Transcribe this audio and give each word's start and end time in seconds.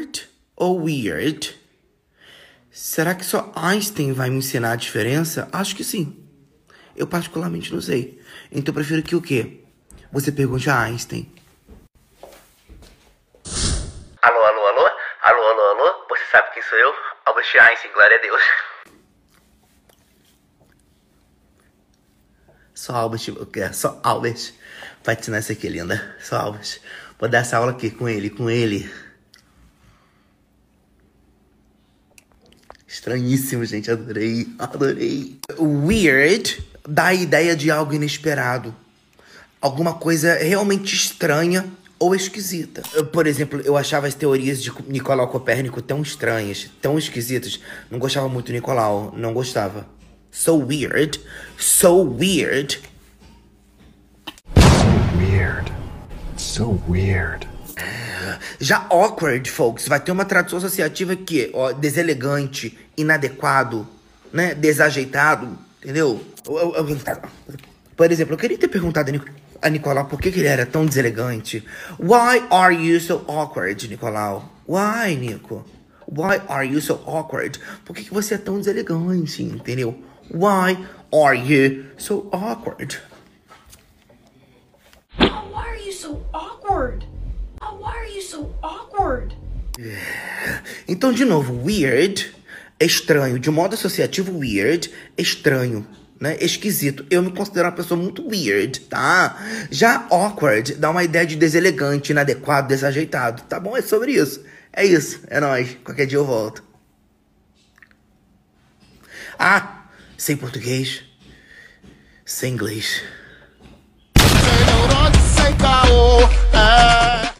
awkward 0.00 0.28
ou 0.56 0.82
weird? 0.82 1.58
Será 2.70 3.14
que 3.14 3.24
só 3.24 3.52
Einstein 3.54 4.12
vai 4.12 4.30
me 4.30 4.38
ensinar 4.38 4.72
a 4.72 4.76
diferença? 4.76 5.48
Acho 5.52 5.76
que 5.76 5.84
sim. 5.84 6.16
Eu 6.96 7.06
particularmente 7.06 7.72
não 7.72 7.80
sei. 7.80 8.22
Então 8.50 8.72
eu 8.72 8.74
prefiro 8.74 9.02
que 9.02 9.16
o 9.16 9.22
quê? 9.22 9.60
Você 10.12 10.32
pergunte 10.32 10.68
a 10.70 10.80
Einstein. 10.80 11.32
Alô, 14.22 14.40
alô, 14.40 14.66
alô? 14.66 14.90
Alô, 15.22 15.42
alô, 15.42 15.62
alô? 15.62 16.06
Você 16.08 16.24
sabe 16.30 16.52
quem 16.52 16.62
sou 16.62 16.78
eu? 16.78 16.94
Albert 17.26 17.46
Einstein, 17.60 17.92
glória 17.92 18.16
a 18.16 18.22
Deus. 18.22 18.42
Só 22.74 22.94
Albert, 22.94 23.20
só 23.74 24.00
Albert 24.02 24.54
vai 25.04 25.14
te 25.14 25.20
ensinar 25.20 25.40
isso 25.40 25.52
aqui, 25.52 25.68
linda. 25.68 26.16
Só 26.20 26.36
Albert. 26.36 26.80
Vou 27.18 27.28
dar 27.28 27.38
essa 27.38 27.58
aula 27.58 27.72
aqui 27.72 27.90
com 27.90 28.08
ele, 28.08 28.30
com 28.30 28.48
ele. 28.48 28.90
Estranhíssimo, 32.90 33.64
gente. 33.64 33.88
Adorei, 33.88 34.48
adorei. 34.58 35.38
Weird 35.60 36.60
dá 36.86 37.06
a 37.06 37.14
ideia 37.14 37.54
de 37.54 37.70
algo 37.70 37.94
inesperado. 37.94 38.74
Alguma 39.60 39.94
coisa 39.94 40.34
realmente 40.34 40.92
estranha 40.96 41.64
ou 42.00 42.16
esquisita. 42.16 42.82
Eu, 42.92 43.06
por 43.06 43.28
exemplo, 43.28 43.60
eu 43.60 43.76
achava 43.76 44.08
as 44.08 44.14
teorias 44.14 44.60
de 44.60 44.72
Nicolau 44.88 45.28
Copérnico 45.28 45.80
tão 45.80 46.02
estranhas, 46.02 46.68
tão 46.82 46.98
esquisitas. 46.98 47.60
Não 47.88 48.00
gostava 48.00 48.28
muito 48.28 48.46
do 48.46 48.52
Nicolau, 48.54 49.14
não 49.16 49.32
gostava. 49.32 49.86
So 50.32 50.56
weird, 50.56 51.20
so 51.56 52.02
weird. 52.02 52.80
So 54.56 55.16
weird. 55.16 55.72
So 56.36 56.82
weird. 56.88 57.46
Já 58.62 58.86
awkward, 58.90 59.50
folks, 59.50 59.88
vai 59.88 59.98
ter 59.98 60.12
uma 60.12 60.26
tradução 60.26 60.58
associativa 60.58 61.16
que 61.16 61.50
ó, 61.54 61.72
deselegante, 61.72 62.78
inadequado, 62.94 63.88
né, 64.30 64.54
desajeitado, 64.54 65.58
entendeu? 65.82 66.20
Por 67.96 68.12
exemplo, 68.12 68.34
eu 68.34 68.38
queria 68.38 68.58
ter 68.58 68.68
perguntado 68.68 69.10
a 69.62 69.68
Nicolau 69.70 70.04
por 70.04 70.20
que, 70.20 70.30
que 70.30 70.40
ele 70.40 70.48
era 70.48 70.66
tão 70.66 70.84
deselegante. 70.84 71.64
Why 71.98 72.44
are 72.50 72.74
you 72.74 73.00
so 73.00 73.24
awkward, 73.26 73.88
Nicolau? 73.88 74.46
Why, 74.68 75.16
Nico? 75.16 75.64
Why 76.06 76.42
are 76.46 76.66
you 76.66 76.82
so 76.82 77.02
awkward? 77.06 77.58
Por 77.86 77.96
que, 77.96 78.04
que 78.04 78.12
você 78.12 78.34
é 78.34 78.38
tão 78.38 78.58
deselegante, 78.58 79.42
entendeu? 79.42 79.96
Why 80.30 80.76
are 81.10 81.34
you 81.34 81.86
so 81.96 82.28
awkward? 82.30 82.98
Why 85.18 85.28
are 85.54 85.78
you 85.78 85.92
so 85.92 86.22
awkward? 86.34 87.06
Oh, 87.62 87.76
why 87.76 87.92
are 87.96 88.06
you 88.06 88.19
so 88.30 88.54
awkward? 88.62 89.36
Então, 90.86 91.12
de 91.12 91.24
novo, 91.24 91.64
weird, 91.64 92.32
estranho. 92.78 93.38
De 93.38 93.50
modo 93.50 93.74
associativo, 93.74 94.38
weird, 94.38 94.90
estranho. 95.18 95.86
Né? 96.18 96.36
Esquisito. 96.40 97.04
Eu 97.10 97.22
me 97.22 97.32
considero 97.32 97.68
uma 97.68 97.74
pessoa 97.74 98.00
muito 98.00 98.26
weird, 98.28 98.80
tá? 98.80 99.36
Já 99.70 100.06
awkward 100.10 100.74
dá 100.74 100.90
uma 100.90 101.02
ideia 101.02 101.26
de 101.26 101.34
deselegante, 101.34 102.12
inadequado, 102.12 102.68
desajeitado. 102.68 103.42
Tá 103.44 103.58
bom? 103.58 103.76
É 103.76 103.82
sobre 103.82 104.12
isso. 104.12 104.44
É 104.72 104.84
isso. 104.84 105.20
É 105.28 105.40
nóis. 105.40 105.76
Qualquer 105.82 106.06
dia 106.06 106.18
eu 106.18 106.24
volto. 106.24 106.62
Ah, 109.38 109.86
sem 110.18 110.36
português, 110.36 111.02
sem 112.26 112.52
inglês. 112.52 113.02